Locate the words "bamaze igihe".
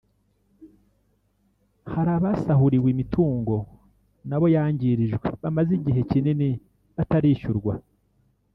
5.41-6.01